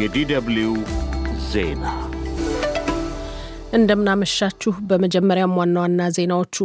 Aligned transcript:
የ 0.00 0.37
DW 0.37 0.74
ዜና 1.50 1.84
እንደምን 3.72 4.16
አመሻችሁ። 4.16 4.72
በመጀመሪያም 4.88 5.56
ዋና 5.58 5.76
ዋና 5.80 6.08
ዜናዎቹ 6.10 6.56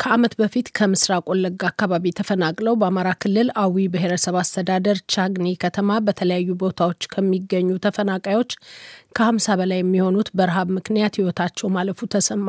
ከዓመት 0.00 0.34
በፊት 0.38 0.66
ከምስራቅ 0.76 1.24
ወለጋ 1.30 1.62
አካባቢ 1.70 2.04
ተፈናቅለው 2.18 2.74
በአማራ 2.80 3.08
ክልል 3.22 3.48
አዊ 3.62 3.86
ብሔረሰብ 3.94 4.36
አስተዳደር 4.42 4.98
ቻግኒ 5.12 5.46
ከተማ 5.62 5.98
በተለያዩ 6.06 6.56
ቦታዎች 6.60 7.08
ከሚገኙ 7.12 7.78
ተፈናቃዮች 7.86 8.52
ከ50 9.18 9.56
በላይ 9.60 9.80
የሚሆኑት 9.80 10.28
በረሃብ 10.38 10.68
ምክንያት 10.76 11.18
ሕይወታቸው 11.18 11.72
ማለፉ 11.76 12.08
ተሰማ። 12.14 12.46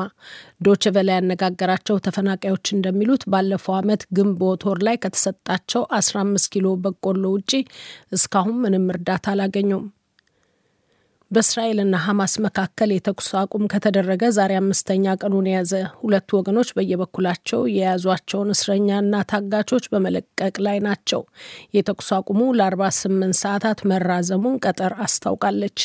ዶይቼ 0.60 0.86
ቬለ 0.96 1.10
ያነጋገራቸው 1.18 2.02
ተፈናቃዮች 2.06 2.66
እንደሚሉት 2.76 3.24
ባለፈው 3.34 3.76
ዓመት 3.80 4.04
ግንቦት 4.18 4.64
ወር 4.68 4.80
ላይ 4.88 4.98
ከተሰጣቸው 5.04 5.84
15 5.98 6.52
ኪሎ 6.54 6.76
በቆሎ 6.84 7.24
ውጪ 7.36 7.52
እስካሁን 8.12 8.60
ምንም 8.64 8.86
እርዳታ 8.94 9.26
አላገኙም። 9.34 9.86
በእስራኤልና 11.30 11.96
ሐማስ 12.04 12.32
መካከል 12.44 12.90
የተኩስ 12.92 13.28
አቁም 13.40 13.64
ከተደረገ 13.72 14.22
ዛሬ 14.36 14.52
አምስተኛ 14.60 15.12
ቀኑን 15.20 15.46
የያዘ 15.50 15.72
ሁለቱ 16.00 16.30
ወገኖች 16.38 16.70
በየበኩላቸው 16.76 17.60
የያዟቸውን 17.72 18.50
እስረኛና 18.54 19.20
ታጋቾች 19.30 19.86
በመለቀቅ 19.92 20.54
ላይ 20.66 20.80
ናቸው። 20.86 21.22
የተኩስ 21.76 22.10
አቁሙ 22.18 22.40
ለ48 22.60 23.38
ሰዓታት 23.42 23.80
መራዘሙን 23.90 24.58
ቀጠር 24.64 24.94
አስታውቃለች። 25.06 25.78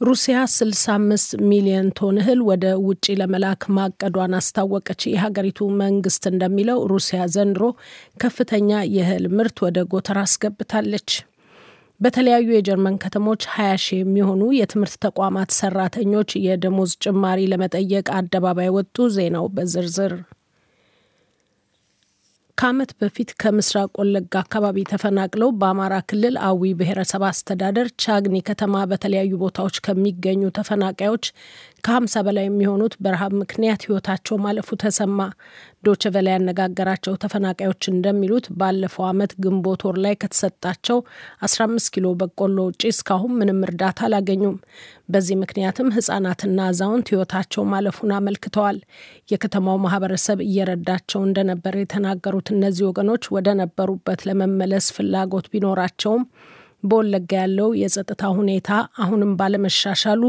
ሩሲያ 0.00 0.38
65 0.54 1.38
ሚሊዮን 1.50 1.88
ቶን 1.98 2.16
እህል 2.22 2.40
ወደ 2.48 2.64
ውጭ 2.86 3.06
ለመላክ 3.20 3.62
ማቀዷን 3.76 4.34
አስታወቀች። 4.38 5.02
የሀገሪቱ 5.10 5.68
መንግስት 5.78 6.24
እንደሚለው 6.32 6.80
ሩሲያ 6.92 7.22
ዘንድሮ 7.34 7.64
ከፍተኛ 8.20 8.70
የእህል 8.94 9.26
ምርት 9.36 9.58
ወደ 9.66 9.80
ጎተራ 9.92 10.20
አስገብታለች። 10.26 11.10
በተለያዩ 12.00 12.48
የጀርመን 12.52 12.96
ከተሞች 13.02 13.42
20 13.50 13.82
ሺህ 13.84 14.00
የሚሆኑ 14.00 14.42
የትምህርት 14.56 14.96
ተቋማት 15.04 15.50
ሰራተኞች 15.58 16.30
የደሞዝ 16.46 16.92
ጭማሪ 17.04 17.48
ለመጠየቅ 17.52 18.06
አደባባይ 18.18 18.70
ወጡ። 18.76 19.06
ዜናው 19.14 19.46
በዝርዝር 19.54 20.14
ከዓመት 22.58 22.90
በፊት 23.00 23.30
ከምስራቅ 23.40 23.90
ወለጋ 24.00 24.34
አካባቢ 24.42 24.84
ተፈናቅለው 24.90 25.50
በአማራ 25.60 25.94
ክልል 26.10 26.36
አዊ 26.46 26.70
ብሔረሰብ 26.78 27.22
አስተዳደር 27.28 27.88
ቻግኒ 28.02 28.36
ከተማ 28.46 28.84
በተለያዩ 28.92 29.32
ቦታዎች 29.42 29.76
ከሚገኙ 29.86 30.42
ተፈናቃዮች 30.58 31.26
ከ50 31.84 32.20
በላይ 32.26 32.44
የሚሆኑት 32.46 32.94
በረሃብ 33.04 33.32
ምክንያት 33.40 33.80
ህይወታቸው 33.86 34.36
ማለፉ 34.44 34.68
ተሰማ። 34.82 35.18
ዶቸ 35.84 36.10
ቨላ 36.14 36.28
ያነጋገራቸው 36.34 37.14
ተፈናቃዮች 37.22 37.82
እንደሚሉት 37.92 38.46
ባለፈው 38.60 39.04
ዓመት 39.08 39.32
ግንቦት 39.44 39.82
ወር 39.86 39.96
ላይ 40.04 40.14
ከተሰጣቸው 40.22 40.98
15 41.46 41.92
ኪሎ 41.94 42.06
በቆሎ 42.20 42.58
ውጪ 42.68 42.82
እስካሁን 42.92 43.36
ምንም 43.40 43.60
እርዳታ 43.66 44.00
አላገኙም። 44.08 44.56
በዚህ 45.08 45.38
ምክንያትም 45.42 45.92
ህጻናትና 45.96 46.58
አዛውንት 46.70 47.10
ህይወታቸው 47.12 47.64
ማለፉን 47.72 48.16
አመልክተዋል። 48.18 48.80
የከተማው 49.32 49.78
ማህበረሰብ 49.86 50.40
እየረዳቸው 50.46 51.22
እንደነበር 51.24 51.76
የተናገሩት 51.78 52.50
እነዚህ 52.54 52.86
ወገኖች 52.90 53.24
ወደ 53.36 53.48
ነበሩበት 53.62 54.22
ለመመለስ 54.30 54.88
ፍላጎት 54.96 55.48
ቢኖራቸውም 55.54 56.24
በወለጋ 56.88 57.30
ያለው 57.40 57.70
የጸጥታ 57.80 58.22
ሁኔታ 58.38 58.70
አሁንም 59.04 59.32
ባለመሻሻሉ 59.40 60.22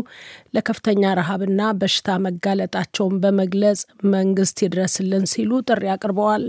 ለከፍተኛ 0.55 1.13
ረሃብና 1.19 1.61
በሽታ 1.81 2.17
መጋለጣቸውን 2.27 3.17
በመግለጽ 3.23 3.81
መንግስት 4.15 4.57
ይድረስልን 4.65 5.25
ሲሉ 5.33 5.61
ጥሪ 5.67 5.83
አቅርበዋል። 5.95 6.45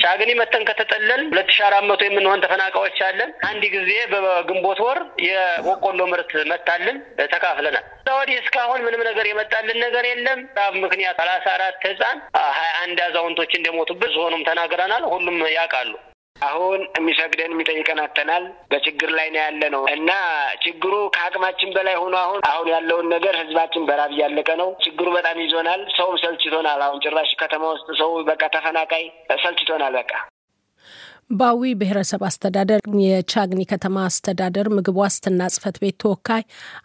ቻግኒ 0.00 0.30
መተን 0.38 0.62
ከተጠለል 0.68 1.22
ሁለት 1.28 1.48
ሺ 1.54 1.62
አራት 1.66 1.84
መቶ 1.88 2.00
የምንሆን 2.06 2.42
ተፈናቃዮች 2.44 2.98
አለን። 3.06 3.30
አንድ 3.48 3.62
ጊዜ 3.74 3.90
በግንቦት 4.12 4.80
ወር 4.84 4.98
የበቆሎ 5.26 6.00
ምርት 6.12 6.30
መታልን 6.50 6.98
ተካፍለናል። 7.32 7.84
ወዲህ 8.12 8.36
እስካሁን 8.40 8.84
ምንም 8.86 9.02
ነገር 9.08 9.26
የመጣልን 9.28 9.78
ነገር 9.84 10.04
የለም። 10.08 10.40
ራብ 10.58 10.74
ምክንያት 10.84 11.18
ሰላሳ 11.20 11.46
አራት 11.56 11.82
ህጻን 11.86 12.18
ሀያ 12.58 12.72
አንድ 12.82 13.00
አዛውንቶች 13.06 13.52
እንደሞቱበት 13.58 14.12
ዞኑም 14.16 14.46
ተናግረናል። 14.48 15.04
ሁሉም 15.12 15.38
ያውቃሉ። 15.56 15.92
አሁን 16.42 16.80
የሚፈቅደን 16.96 17.52
የሚጠይቀን 17.54 18.00
አተናል። 18.04 18.44
በችግር 18.70 19.10
ላይ 19.18 19.28
ነው 19.30 19.40
ያለ 19.42 19.62
ነው 19.74 19.82
እና 19.94 20.10
ችግሩ 20.64 20.94
ከአቅማችን 21.14 21.74
በላይ 21.76 21.96
ሆኖ 22.02 22.14
አሁን 22.22 22.40
አሁን 22.50 22.68
ያለውን 22.74 23.08
ነገር 23.14 23.36
ህዝባችን 23.40 23.86
በራብ 23.88 24.12
እያለቀ 24.16 24.50
ነው። 24.62 24.70
ችግሩ 24.84 25.08
በጣም 25.16 25.38
ይዞናል። 25.44 25.82
ሰውም 25.96 26.18
ሰልችቶናል። 26.24 26.82
አሁን 26.86 27.02
ጭራሽ 27.04 27.32
ከተማ 27.42 27.64
ውስጥ 27.74 27.88
ሰው 28.00 28.12
በቃ 28.30 28.42
ተፈናቃይ 28.54 29.04
ሰልችቶናል። 29.44 29.94
በቃ 30.00 30.12
በአዊ 31.30 31.72
ብሔረሰብ 31.80 32.22
አስተዳደር 32.28 32.80
የቻግኒ 33.02 33.60
ከተማ 33.70 33.96
አስተዳደር 34.06 34.66
ምግብ 34.76 34.96
ዋስትና 35.00 35.42
ጽሕፈት 35.54 35.76
ቤት 35.82 35.96
ተወካይ 36.02 36.42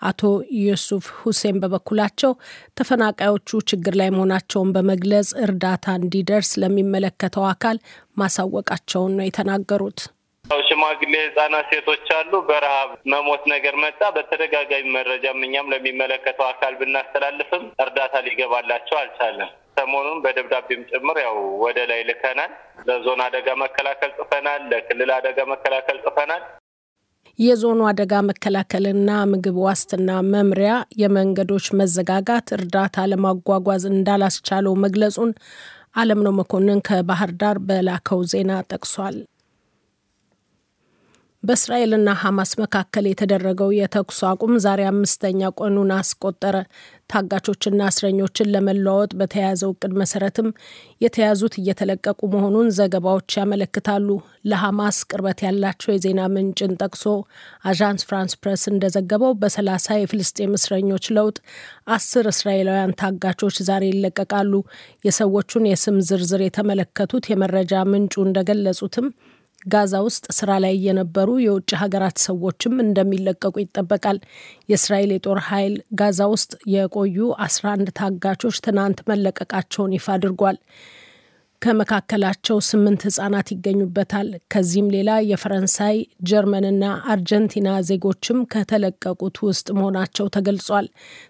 አቶ 0.09 0.22
ዩሱፍ 0.59 1.06
ሁሴን 1.22 1.57
በበኩላቸው 1.63 2.33
ተፈናቃዮቹ 2.79 3.61
ችግር 3.72 3.95
ላይ 4.01 4.09
መሆናቸውን 4.16 4.73
በመግለጽ 4.75 5.31
እርዳታ 5.45 5.95
እንዲደርስ 6.01 6.51
ለሚመለከተው 6.63 7.45
አካል 7.51 7.79
ማሳወቃቸውን 8.17 9.16
ነው 9.17 9.28
የተናገሩት። 9.28 10.00
ሽማግሌ፣ 10.66 11.13
ህጻናት፣ 11.22 11.67
ሴቶች 11.72 12.07
አሉ። 12.16 12.31
በረሃብ 12.50 12.89
መሞት 13.12 13.44
ነገር 13.51 13.75
መጣ። 13.83 14.01
በተደጋጋሚ 14.16 14.85
መረጃም 14.95 15.45
እኛም 15.45 15.72
ለሚመለከተው 15.73 16.47
አካል 16.50 16.73
ብናስተላልፍም 16.79 17.63
እርዳታ 17.83 18.16
ሊገባላቸው 18.27 18.97
አልቻለም። 19.01 19.51
ሰሞኑን 19.78 20.19
በደብዳቤም 20.24 20.81
ጭምር 20.91 21.18
ያው 21.24 21.36
ወደ 21.63 21.80
ላይ 21.90 22.02
ልከናል። 22.09 22.52
ለዞን 22.88 23.22
አደጋ 23.25 23.47
መከላከል 23.62 24.12
ጽፈናል። 24.19 24.62
ለክልል 24.72 25.12
አደጋ 25.16 25.40
መከላከል 25.52 25.97
ጽፈናል። 26.06 26.44
የዞኑ 27.40 27.80
አደጋ 27.90 28.13
መከላከልና 28.28 29.09
ምግብ 29.31 29.56
ዋስትና 29.63 30.09
መምሪያ 30.30 30.74
የመንገዶች 31.02 31.66
መዘጋጋት 31.80 32.47
እርዳታ 32.58 33.06
ለማጓጓዝ 33.12 33.84
እንዳላስቻለው 33.91 34.75
መግለጹን 34.84 35.31
አለምነው 35.96 36.34
መኮንን 36.40 36.80
ከባህር 36.88 37.31
ዳር 37.42 37.57
በላከው 37.68 38.22
ዜና 38.31 38.52
ጠቅሷል። 38.72 39.18
በእስራኤልና 41.45 42.09
ሐማስ 42.19 42.51
መካከል 42.61 43.06
የተደረገው 43.07 43.69
የተኩስ 43.75 44.19
አቁም 44.29 44.53
ዛሬ 44.63 44.81
አምስተኛ 44.89 45.50
ቀኑን 45.57 45.91
አስቆጠረ። 45.95 46.56
ታጋቾችና 47.09 47.81
እስረኞችን 47.91 48.50
ለመለዋወጥ 48.53 49.11
በተያያዘው 49.19 49.72
እቅድ 49.73 49.91
መሰረትም 50.01 50.47
የተያዙት 51.06 51.56
እየተለቀቁ 51.61 52.19
መሆኑን 52.33 52.69
ዘገባዎች 52.78 53.38
ያመለክታሉ። 53.39 54.07
ለሐማስ 54.50 54.97
ቅርበት 55.09 55.41
ያላቸው 55.45 55.91
የዜና 55.94 56.22
ምንጭን 56.35 56.73
ጠቅሶ 56.81 57.06
አዣንስ 57.66 58.07
ፍራንስ 58.09 58.35
ፕሬስ 58.41 58.66
እንደዘገበው 58.73 59.35
በሰላሳ 59.41 59.97
የፍልስጤም 60.00 60.57
እስረኞች 60.59 61.07
ለውጥ 61.17 61.38
አስር 61.95 62.27
እስራኤላውያን 62.33 62.97
ታጋቾች 63.01 63.57
ዛሬ 63.69 63.85
ይለቀቃሉ። 63.91 64.53
የሰዎቹን 65.06 65.69
የስም 65.72 66.00
ዝርዝር 66.09 66.44
የተመለከቱት 66.45 67.29
የመረጃ 67.33 67.85
ምንጩ 67.91 68.16
እንደገለጹትም 68.25 69.07
ጋዛ 69.65 69.93
ውስጥ 70.05 70.25
ስራ 70.37 70.51
ላይ 70.63 70.75
የነበሩ 70.85 71.29
የውጭ 71.43 71.69
ሀገራት 71.81 72.17
ሰዎችም 72.25 72.75
እንደሚለቀቁ 72.83 73.55
ይጠበቃል። 73.61 74.17
የእስራኤል 74.71 75.11
የጦር 75.15 75.39
ኃይል 75.47 75.73
ጋዛ 75.99 76.21
ውስጥ 76.33 76.51
የቆዩ 76.73 77.17
11 77.45 77.91
ታጋቾች 77.99 78.57
ትናንት 78.65 79.01
መለቀቃቸውን 79.11 79.95
ይፋ 79.97 80.07
አድርጓል። 80.15 80.59
ከመካከላቸው 81.65 82.57
ስምንት 82.67 83.01
ህጻናት 83.05 83.47
ይገኙበታል። 83.53 84.27
ከዚህም 84.53 84.89
ሌላ 84.95 85.11
የፈረንሳይ 85.27 85.95
ጀርመንና 86.29 86.83
አርጀንቲና 87.13 87.69
ዜጎችም 87.87 88.39
ከተለቀቁት 88.53 89.37
ውስጥ 89.45 89.67
መሆናቸው 89.77 90.27
ተገልጿል። 90.35 90.87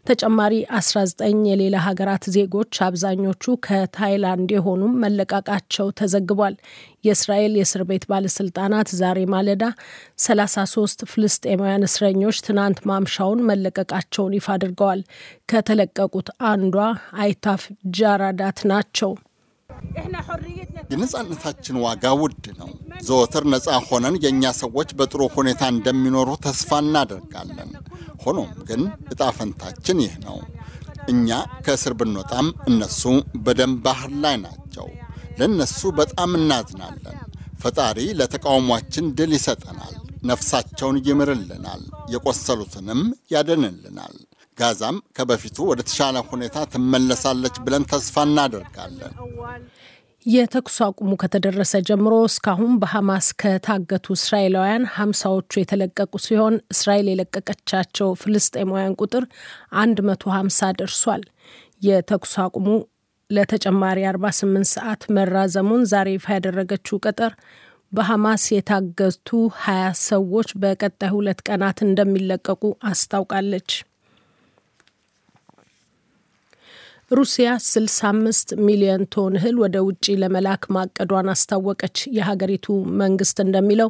ተጨማሪ 0.10 0.54
19 0.78 1.46
የሌላ 1.50 1.76
ሀገራት 1.86 2.26
ዜጎች 2.36 2.82
አብዛኞቹ 2.88 3.56
ከታይላንድ 3.68 4.52
የሆኑም 4.56 4.98
መለቃቃቸው 5.04 5.88
ተዘግቧል። 6.00 6.58
የእስራኤል 7.06 7.56
የእስር 7.58 7.84
ቤት 7.90 8.06
ባለስልጣናት 8.12 8.92
ዛሬ 9.00 9.20
ማለዳ 9.34 9.64
33 10.24 11.06
ፍልስጤማውያን 11.12 11.88
እስረኞች 11.88 12.40
ትናንት 12.48 12.82
ማምሻውን 12.90 13.46
መለቀቃቸውን 13.50 14.36
ይፋ 14.38 14.50
አድርገዋል። 14.56 15.04
ከተለቀቁት 15.52 16.30
አንዷ 16.50 16.78
አይታፍ 17.20 17.64
ጃራዳት 17.98 18.60
ናቸው። 18.72 19.14
የነጻነታችን 20.92 21.80
ዋጋ 21.84 22.06
ውድ 22.22 22.46
ነው። 22.60 22.70
ዘወትር 23.08 23.44
ነፃ 23.52 23.68
ሆነን 23.88 24.16
የእኛ 24.24 24.52
ሰዎች 24.62 24.90
በጥሩ 25.00 25.22
ሁኔታ 25.36 25.64
እንደሚኖሩ 25.74 26.30
ተስፋ 26.46 26.80
እናደርጋለን። 26.84 27.72
ሆኖም 28.24 28.52
ግን 28.70 28.82
እጣ 29.14 29.22
ፈንታችን 29.38 30.00
ይህ 30.06 30.16
ነው። 30.26 30.38
እኛ 31.14 31.30
ከእስር 31.66 31.94
ብንወጣም 32.00 32.48
እነሱ 32.70 33.02
በደም 33.46 33.74
ባህር 33.86 34.14
ላይ 34.24 34.36
ናቸው። 34.46 34.88
ለእነሱ 35.40 35.80
በጣም 36.00 36.32
እናዝናለን። 36.40 37.18
ፈጣሪ 37.64 38.00
ለተቃውሟችን 38.20 39.06
ድል 39.18 39.32
ይሰጠናል፣ 39.38 39.94
ነፍሳቸውን 40.24 40.98
ይምርልናል፣ 41.08 41.82
የቆሰሉትንም 42.14 43.02
ያደንልናል። 43.34 44.16
ጋዛም 44.58 44.98
ከበፊቱ 45.18 45.58
ወደ 45.70 45.82
ተሻለ 45.88 46.18
ሁኔታ 46.30 46.58
ትመለሳለች 46.74 47.56
ብለን 47.66 47.86
ተስፋ 47.92 48.24
እናደርጋለን። 48.28 49.14
የተኩስ 50.26 50.78
አቁሙ 50.86 51.12
ከተደረሰ 51.22 51.74
ጀምሮ 51.88 52.14
እስካሁን 52.30 52.72
በሐማስ 52.82 53.28
ከታገቱ 53.42 54.06
እስራኤላውያን 54.18 54.88
ሀምሳዎቹ 54.96 55.52
የተለቀቁ 55.60 56.14
ሲሆን 56.26 56.56
እስራኤል 56.74 57.08
የለቀቀቻቸው 57.12 58.10
ፍልስጤማውያን 58.22 58.98
ቁጥር 59.02 59.26
150 60.04 60.72
ደርሷል። 60.80 61.24
የተኩስ 61.82 62.34
አቁሙ 62.46 62.68
ለተጨማሪ 63.30 64.00
48 64.08 64.72
ሰዓት 64.74 65.04
መራዘሙን 65.16 65.84
ዛሬ 65.92 66.10
ይፋ 66.16 66.28
ያደረገችው 66.36 67.02
ቀጠር 67.06 67.34
በሐማስ 67.92 68.46
የታገቱ 68.54 69.30
20 69.62 70.00
ሰዎች 70.06 70.50
በቀጣይ 70.62 71.12
ሁለት 71.16 71.42
ቀናት 71.48 71.80
እንደሚለቀቁ 71.86 72.64
አስታውቃለች። 72.90 73.70
ሩሲያ 77.12 77.48
65 77.64 78.54
ሚሊዮን 78.68 79.02
ቶን 79.14 79.34
እህል 79.40 79.56
ወደ 79.64 79.76
ውጭ 79.88 80.06
ለመላክ 80.22 80.64
ማቀዷን 80.76 81.28
አስታወቀች። 81.34 81.98
የሀገሪቱ 82.16 82.66
መንግስት 83.02 83.38
እንደሚለው 83.44 83.90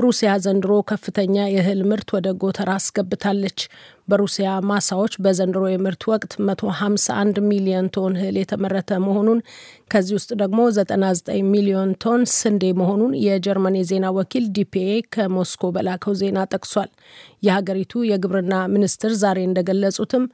ሩሲያ 0.00 0.30
ዘንድሮ 0.44 0.72
ከፍተኛ 0.90 1.36
የእህል 1.50 1.80
ምርት 1.90 2.08
ወደ 2.16 2.28
ጎተራ 2.42 2.70
አስገብታለች። 2.80 3.58
በሩሲያ 4.08 4.48
ማሳዎች 4.68 5.12
በዘንድሮ 5.24 5.62
የምርት 5.70 6.02
ወቅት 6.10 6.32
151 6.44 7.40
ሚሊዮን 7.50 7.86
ቶን 7.94 8.14
እህል 8.18 8.36
የተመረተ 8.40 8.98
መሆኑን 9.04 9.38
ከዚህ 9.90 10.14
ውስጥ 10.18 10.30
ደግሞ 10.40 10.60
99 10.72 11.30
ሚሊዮን 11.50 11.90
ቶን 12.02 12.22
ስንዴ 12.34 12.64
መሆኑን 12.78 13.12
የጀርመን 13.24 13.78
የዜና 13.78 14.06
ወኪል 14.16 14.44
ዲፒኤ 14.56 14.86
ከሞስኮ 15.14 15.70
በላከው 15.74 16.14
ዜና 16.20 16.38
ጠቅሷል። 16.52 16.90
የሀገሪቱ 17.42 18.02
የግብርና 18.08 18.54
ሚኒስትር 18.74 19.12
ዛሬ 19.22 19.38
እንደገለጹትም 19.44 20.24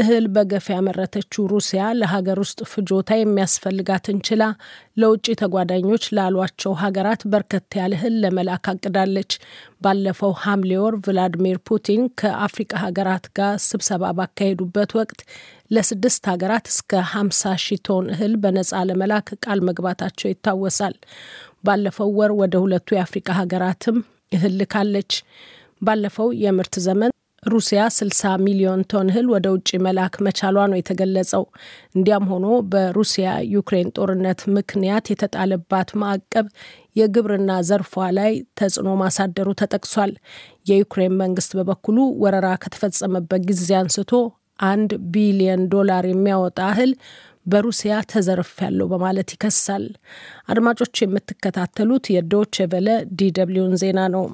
እህል 0.00 0.24
በገፍ 0.34 0.66
ያመረተችው 0.74 1.44
ሩሲያ 1.54 1.82
ለሀገር 2.00 2.38
ውስጥ 2.44 2.60
ፍጆታ 2.72 3.18
የሚያስፈልጋትን 3.20 4.18
ችላ 4.28 4.42
ለውጭ 4.96 5.26
ተጓዳኞች 5.40 6.04
ላሏቸው 6.16 6.72
ሀገራት 6.82 7.22
በርከት 7.32 7.76
ያለ 7.80 7.92
እህል 7.98 8.14
ለመላክ 8.24 8.66
አቅዳለች። 8.72 9.32
ባለፈው 9.82 10.32
ሐምሌ 10.42 10.72
ወር 10.80 10.94
ቭላዲሚር 11.04 11.58
ፑቲን 11.68 12.02
ከአፍሪቃ 12.20 12.72
ሀገራት 12.82 13.09
ጋር 13.36 13.54
ስብሰባ 13.66 14.12
ባካሄዱበት 14.18 14.90
ወቅት 14.98 15.20
ለስድስት 15.70 16.22
ሀገራት 16.32 16.66
እስከ 16.72 16.92
50 17.12 17.54
ሺህ 17.64 17.80
ቶን 17.86 18.06
እህል 18.14 18.34
በነጻ 18.42 18.82
ለመላክ 18.88 19.28
ቃል 19.44 19.60
መግባታቸው 19.68 20.30
ይታወሳል። 20.30 20.96
ባለፈው 21.64 22.10
ወር 22.18 22.32
ወደ 22.40 22.54
ሁለቱ 22.64 22.88
የአፍሪቃ 22.96 23.28
ሀገራትም 23.40 23.98
እህል 24.32 24.54
ልካለች። 24.60 25.12
ባለፈው 25.82 26.28
የምርት 26.42 26.74
ዘመን 26.86 27.12
ሩሲያ 27.42 27.82
60 27.94 28.30
ሚሊዮን 28.44 28.80
ቶን 28.90 29.06
እህል 29.10 29.26
ወደ 29.32 29.46
ውጭ 29.54 29.70
መላክ 29.84 30.14
መቻሏ 30.26 30.56
ነው 30.70 30.78
የተገለጸው። 30.78 31.44
እንዲያም 31.94 32.24
ሆኖ 32.32 32.46
በሩሲያ 32.72 33.28
ዩክሬን 33.52 33.88
ጦርነት 33.96 34.40
ምክንያት 34.56 35.06
የተጣለባት 35.12 35.90
ማዕቀብ 36.02 36.48
የግብርና 36.96 37.50
ዘርፏ 37.68 37.94
ላይ 38.18 38.32
ተጽዕኖ 38.60 38.90
ማሳደሩ 39.02 39.48
ተጠቅሷል። 39.60 40.12
የዩክሬን 40.70 41.16
መንግስት 41.22 41.54
በበኩሉ 41.58 41.98
ወረራ 42.24 42.50
ከተፈጸመበት 42.64 43.42
ጊዜ 43.50 43.70
አንስቶ 43.80 44.12
አንድ 44.66 44.92
ቢሊዮን 45.12 45.64
ዶላር 45.74 46.06
የሚያወጣ 46.08 46.60
እህል 46.70 46.92
በሩሲያ 47.46 47.94
ተዘርፏል 48.10 48.88
በማለት 48.92 49.28
ይከሳል። 49.34 49.84
አድማጮች 50.48 50.96
የምትከታተሉት 51.02 52.06
የዶይቼ 52.14 52.66
ቬለ 52.72 52.88
DW 53.18 53.46
ን 53.46 53.74
ዜና 53.82 54.00
ነው። 54.14 54.24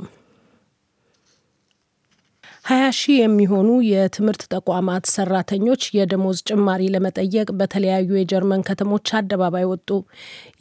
ሀያ 2.66 2.84
ሺህ 2.98 3.16
የሚሆኑ 3.16 3.68
የትምህርት 3.88 4.40
ተቋማት 4.54 5.04
ሰራተኞች 5.12 5.82
የደሞዝ 5.96 6.38
ጭማሪ 6.48 6.82
ለመጠየቅ 6.94 7.46
በተለያዩ 7.58 8.08
የጀርመን 8.16 8.64
ከተሞች 8.68 9.10
አደባባይ 9.18 9.66
ወጡ። 9.70 9.90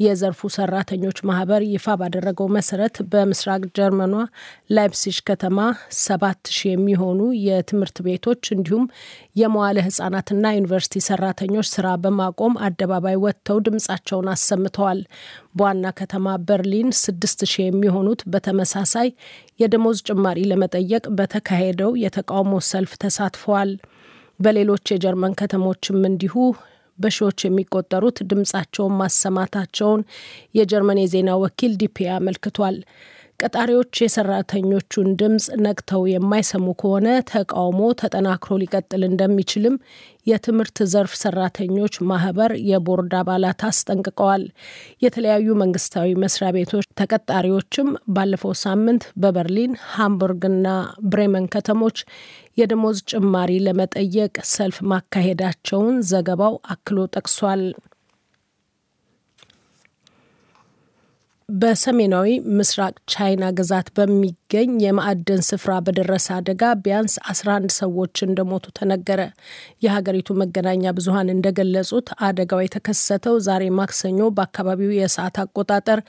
የዘርፉ 0.04 0.50
ሰራተኞች 0.58 1.20
ማህበር 1.30 1.64
ይፋ 1.72 1.96
ባደረገው 2.02 2.50
መሰረት 2.58 2.98
በምስራቅ 3.12 3.62
ጀርመኗ 3.78 4.14
ላይፕሲሽ 4.76 5.18
ከተማ 5.30 5.58
ሰባት 6.02 6.42
ሺህ 6.58 6.70
የሚሆኑ 6.74 7.20
የትምህርት 7.46 8.00
ቤቶች 8.08 8.44
እንዲሁም 8.56 8.86
የመዋለ 9.36 9.78
ህጻናትና 9.88 10.54
ዩኒቨርሲቲ 10.58 11.04
ሰራተኞች 11.08 11.70
ስራ 11.74 11.96
በማቆም 12.04 12.60
አደባባይ 12.68 13.18
ወጥተው 13.26 13.60
ድምጻቸውን 13.68 14.32
አሰምተዋል። 14.36 15.02
በዋና 15.56 15.86
ከተማ 16.00 16.28
በርሊን 16.48 16.90
ስድስት 17.02 17.42
ሺህ 17.52 17.66
የሚሆኑት 17.68 18.22
በተመሳሳይ 18.34 19.10
የደሞዝ 19.60 20.00
ጭማሪ 20.10 20.40
ለመጠየቅ 20.52 21.04
በተካሄደው 21.18 21.92
የተቃውሞ 22.04 22.54
ሰልፍ 22.70 22.94
ተሳትፈዋል። 23.04 23.72
በሌሎች 24.40 24.86
የጀርመን 24.92 25.38
ከተሞችም 25.42 26.00
እንዲሁ 26.10 26.34
በሺዎች 27.00 27.40
የሚቆጠሩት 27.46 28.18
ድምጻቸውን 28.30 28.98
ማሰማታቸውን 29.00 30.02
የጀርመን 30.60 31.02
የዜና 31.02 31.32
ወኪል 31.42 31.74
ዲፒ 31.82 31.98
አመልክቷል። 32.16 32.78
ቀጣሪዎች 33.40 33.94
የሰራተኞቹን 34.02 35.08
ድምፅ 35.20 35.46
ነቅተው 35.64 36.04
የማይሰሙ 36.12 36.68
ከሆነ 36.82 37.08
ተቃውሞ 37.32 37.80
ተጠናክሮ 38.02 38.58
ሊቀጥል 38.62 39.02
እንደሚችልም 39.08 39.76
የትምህርት 40.28 40.78
ዘርፍ 40.92 41.14
ሰራተኞች 41.22 41.96
ማህበር 42.10 42.52
የቦርድ 42.70 43.14
አባላት 43.20 43.62
አስጠንቅቀዋል። 43.70 44.44
የተለያዩ 45.06 45.48
መንግስታዊ 45.62 46.16
መስሪያ 46.24 46.50
ቤቶች 46.58 46.88
ተቀጣሪዎችም 47.02 47.90
ባለፈው 48.16 48.54
ሳምንት 48.64 49.06
በበርሊን 49.22 49.74
ሃምቡርግና 49.92 50.68
ብሬመን 51.10 51.50
ከተሞች 51.56 52.00
የደሞዝ 52.58 53.00
ጭማሪ 53.12 53.52
ለመጠየቅ 53.66 54.36
ሰልፍ 54.54 54.80
ማካሄዳቸውን 54.92 55.98
ዘገባው 56.12 56.56
አክሎ 56.74 57.08
ጠቅሷል። 57.16 57.64
በሰሜናዊ 61.50 62.28
ምስራቅ 62.58 62.94
ቻይና 63.14 63.44
ግዛት 63.58 63.88
በሚገኝ 63.98 64.72
የማዕድን 64.84 65.42
ስፍራ 65.48 65.74
በደረሰ 65.86 66.28
አደጋ 66.38 66.72
ቢያንስ 66.84 67.16
11 67.26 67.76
ሰዎች 67.78 68.24
እንደሞቱ 68.28 68.66
ተነገረ። 68.80 69.22
የሀገሪቱ 69.86 70.38
መገናኛ 70.42 70.94
ብዙኃን 70.98 71.30
እንደገለጹት 71.36 72.10
አደጋው 72.28 72.64
የተከሰተው 72.64 73.38
ዛሬ 73.48 73.66
ማክሰኞ 73.80 74.30
በአካባቢው 74.38 74.98
የሰዓት 74.98 75.38
አቆጣጠር 75.44 76.02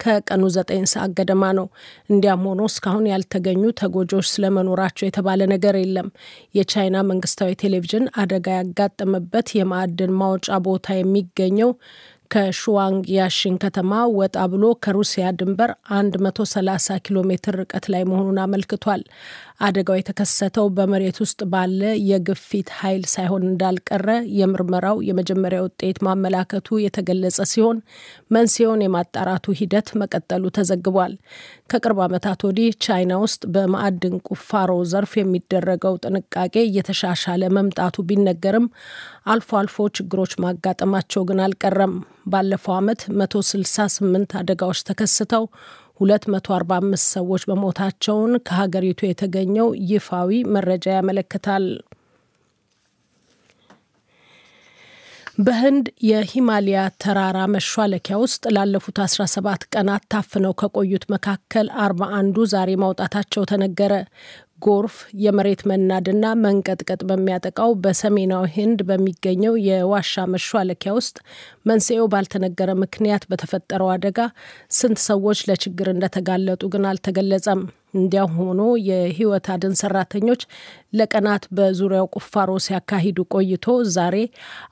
ከቀኑ 0.00 0.42
ዘጠኝ 0.54 0.82
ሰዓት 0.90 1.12
ገደማ 1.18 1.44
ነው። 1.58 1.66
እንዲያም 2.10 2.42
ሆኖ 2.48 2.62
እስካሁን 2.70 3.06
ያልተገኙ 3.10 3.62
ተጎጂዎች 3.80 4.26
ስለመኖራቸው 4.32 5.04
የተባለ 5.06 5.40
ነገር 5.52 5.76
የለም። 5.80 6.08
የቻይና 6.54 6.96
መንግስታዊ 7.10 7.52
ቴሌቪዥን 7.62 8.04
አደጋ 8.22 8.46
ያጋጠመበት 8.58 9.48
የማዕድን 9.58 10.12
ማውጫ 10.20 10.58
ቦታ 10.66 10.96
የሚገኘው 10.98 11.70
ከሹዋንግ 12.30 13.04
ያሽን 13.14 13.56
ከተማ 13.62 13.90
ወጣ 14.18 14.36
ብሎ 14.52 14.64
ከሩሲያ 14.84 15.26
ድንበር 15.38 15.70
130 16.18 16.96
ኪሎ 17.06 17.18
ሜትር 17.28 17.54
ርቀት 17.60 17.84
ላይ 17.92 18.02
መሆኑን 18.10 18.38
አመልክቷል። 18.44 19.02
አደጋው 19.60 19.98
የተከሰተው 19.98 20.66
በመሬት 20.76 21.18
ውስጥ 21.22 21.40
ባለ 21.52 21.80
የግፊት 22.08 22.70
ኃይል 22.78 23.04
ሳይሆን 23.12 23.44
እንዳልቀረ 23.46 24.08
የምርመራው 24.40 24.98
የመጀመሪያ 25.08 25.60
ውጤት 25.66 25.98
ማመላከቱ 26.06 26.78
የተገለጸ 26.82 27.38
ሲሆን 27.52 27.78
መንስኤውን 28.30 28.84
የማጣራቱ 28.84 29.54
ሂደት 29.60 29.90
መቀጠሉ 30.02 30.44
ተዘግቧል። 30.58 31.14
ከቅርብ 31.70 31.98
ዓመታት 32.04 32.40
ወዲህ 32.46 32.68
ቻይና 32.84 33.12
ውስጥ 33.22 33.40
በማዕድን 33.54 34.14
ቁፋሮ 34.28 34.72
ዘርፍ 34.90 35.12
የሚደረገው 35.18 35.94
ጥንቃቄ 36.04 36.54
እየተሻሻለ 36.62 37.42
መምጣቱ 37.56 38.04
ቢነገርም 38.08 38.66
አልፎ 39.32 39.50
አልፎ 39.60 39.86
ችግሮች 39.96 40.34
ማጋጠማቸው 40.44 41.24
ግን 41.30 41.40
አልቀረም። 41.46 41.94
ባለፈው 42.32 42.74
ዓመት 42.76 43.02
168 43.16 44.38
አደጋዎች 44.40 44.80
ተከስተው 44.88 45.44
245 46.02 47.10
ሰዎች 47.14 47.42
በሞታቸውን 47.50 48.32
ከሀገሪቱ 48.46 49.02
የተገኘው 49.06 49.68
ይፋዊ 49.90 50.30
መረጃ 50.56 50.86
ያመለክታል። 50.96 51.66
በህንድ 55.38 55.86
የሂማሊያ 56.08 56.82
ተራራ 57.02 57.38
መሿለኪያ 57.54 58.14
ውስጥ 58.22 58.44
ላለፉት 58.54 58.98
17 59.04 59.66
ቀናት 59.74 60.04
ታፍነው 60.12 60.52
ከቆዩት 60.60 61.04
መካከል 61.14 61.66
አርባ 61.82 62.08
አንዱ 62.18 62.46
ዛሬ 62.52 62.70
ማውጣታቸው 62.82 63.44
ተነገረ። 63.50 63.92
ጎርፍ፣ 64.62 64.94
የመሬት 65.22 65.62
መናድና 65.70 66.26
መንቀጥቀጥ 66.44 67.00
በሚያጠቃው 67.08 67.70
በሰሜናዊ 67.82 68.46
ህንድ 68.54 68.80
በሚገኘው 68.88 69.54
የዋሻ 69.66 70.24
መሿለኪያ 70.34 70.92
ውስጥ 70.98 71.16
መንስኤው 71.66 72.06
ባልተነገረ 72.12 72.70
ምክንያት 72.82 73.26
በተፈጠረው 73.30 73.90
አደጋ 73.94 74.18
ስንት 74.78 75.00
ሰዎች 75.06 75.40
ለችግር 75.50 75.90
እንደተጋለጡ 75.92 76.62
ግን 76.74 76.86
አልተገለጸም። 76.92 77.62
እንዲያም 77.96 78.32
ሆኖ 78.38 78.60
የህይወት 78.86 79.46
አድን 79.54 79.74
ሰራተኞች 79.80 80.42
ለቀናት 80.96 81.44
በዙሪያው 81.56 82.06
ቁፋሮ 82.16 82.50
ሲያካሂዱ 82.64 83.18
ቆይቶ 83.34 83.66
ዛሬ 83.94 84.16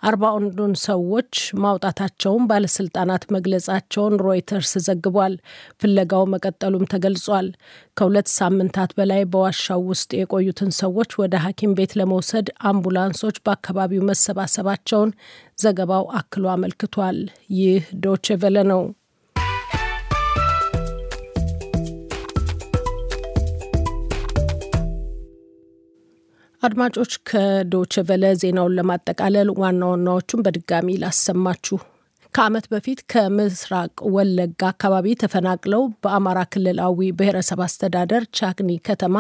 አርባ 0.09 0.25
አንዱን 0.39 0.73
ሰዎች 0.85 1.33
ማውጣታቸውን 1.65 2.49
ባለስልጣናት 2.51 3.25
መግለጻቸውን 3.37 4.17
ሮይተርስ 4.25 4.73
ዘግቧል። 4.87 5.35
ፍለጋው 5.83 6.25
መቀጠሉም 6.35 6.89
ተገልጿል። 6.93 7.49
ከሁለት 7.97 8.29
ሳምንታት 8.37 8.93
በላይ 8.99 9.23
በዋሻው 9.33 9.83
ውስጥ 9.91 10.11
የቆዩትን 10.21 10.73
ሰዎች 10.81 11.13
ወደ 11.23 11.35
ሐኪም 11.45 11.77
ቤት 11.79 11.95
ለመውሰድ 12.01 12.49
አምቡላንሶች 12.71 13.39
በአካባቢው 13.45 14.09
መሰባሰባቸውን 14.11 15.13
ዘገባው 15.59 16.05
አክሎ 16.21 16.45
አመልክቷል። 16.53 17.19
ይህ 17.59 17.83
ዶቼ 18.05 18.37
ቬለ 18.43 18.59
ነው። 18.73 18.83
አድማጮች 26.65 27.13
ከዶችቨለ 27.29 28.25
ዜናውን 28.41 28.77
ለማጠቃለል 28.79 29.49
ዋና 29.59 29.83
ዋናዎቹን 29.91 30.45
በድጋሚ 30.45 30.95
ላሰማችሁ። 31.03 31.79
ከዓመት 32.35 32.65
በፊት 32.73 33.01
ከምስራቅ 33.13 33.93
ወለጋ 34.15 34.63
አካባቢ 34.71 35.07
ተፈናቅለው 35.21 35.83
በአማራ 36.03 36.39
ክልላዊ 36.53 37.09
ብሔረሰብ 37.19 37.61
አስተዳደር 37.67 38.23
ቻግኒ 38.39 38.71
ከተማ 38.89 39.17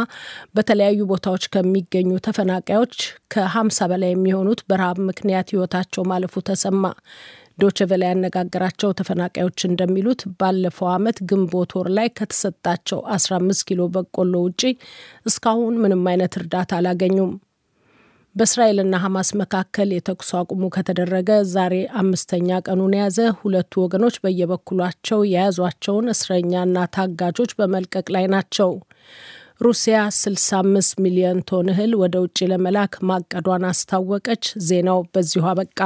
በተለያዩ 0.56 1.06
ቦታዎች 1.12 1.44
ከሚገኙ 1.54 2.10
ተፈናቃዮች 2.26 2.96
ከ50 3.34 3.88
በላይ 3.92 4.12
የሚሆኑት 4.14 4.62
በረሃብ 4.70 5.00
ምክንያት 5.10 5.52
ሕይወታቸው 5.54 6.04
ማለፉ 6.12 6.42
ተሰማ። 6.48 6.84
ዶችቨለ 7.58 8.02
ያነጋገራቸው 8.08 8.90
ተፈናቃዮች 8.98 9.60
እንደሚሉት 9.68 10.20
ባለፈው 10.38 10.88
ዓመት 10.94 11.18
ግንቦት 11.28 11.72
ወር 11.78 11.88
ላይ 11.96 12.08
ከተሰጣቸው 12.16 13.00
15 13.14 13.66
ኪሎ 13.68 13.82
በቆሎ 13.94 14.34
ውጪ 14.46 14.62
እስካሁን 15.26 15.74
ምንም 15.82 16.02
አይነት 16.12 16.36
እርዳታ 16.40 16.72
አላገኙም። 16.78 17.32
በእስራኤልና 18.36 18.94
ሐማስ 19.02 19.28
መካከል 19.40 19.88
የተኩስ 19.94 20.30
አቁሙ 20.38 20.70
ከተደረገ 20.74 21.30
ዛሬ 21.52 21.74
አምስተኛ 22.00 22.56
ቀኑን 22.66 22.94
የያዘ 22.96 23.18
ሁለቱ 23.38 23.72
ወገኖች 23.82 24.16
በየበኩላቸው 24.24 25.20
የያዟቸውን 25.28 26.12
እስረኛና 26.14 26.86
ታጋቾች 26.96 27.52
በመልቀቅ 27.58 28.06
ላይ 28.16 28.26
ናቸው። 28.34 28.72
ሩሲያ 29.60 29.98
65 30.16 30.98
ሚሊዮን 31.04 31.38
ቶን 31.48 31.70
እህል 31.72 31.92
ወደ 32.00 32.16
ውጭ 32.24 32.38
ለመላክ 32.50 32.94
ማቀዷን 33.08 33.66
አስታወቀች። 33.68 34.44
ዜናው 34.68 35.00
በዚሁ 35.12 35.46
አበቃ። 35.52 35.80